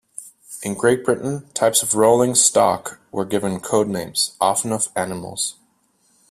[0.63, 5.57] In Great Britain, types of rolling stock were given code names, often of animals.